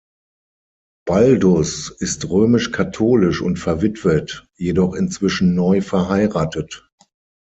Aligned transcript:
Baldus 1.05 1.91
ist 1.99 2.27
römisch-katholisch 2.27 3.39
und 3.39 3.59
verwitwet, 3.59 4.47
jedoch 4.57 4.95
inzwischen 4.95 5.53
neu 5.53 5.79
verheiratet. 5.83 6.89